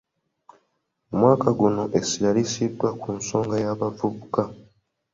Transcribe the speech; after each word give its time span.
Omwaka 1.13 1.49
guno 1.59 1.83
essira 1.97 2.29
lissiddwa 2.37 2.89
ku 3.01 3.07
nsonga 3.17 3.55
y’abavubuka. 3.63 4.41